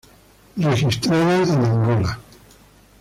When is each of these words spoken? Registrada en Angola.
Registrada 0.57 1.43
en 1.43 1.51
Angola. 1.51 2.17